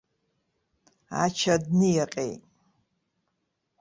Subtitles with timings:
[1.23, 2.43] Ача дниаҟьеит.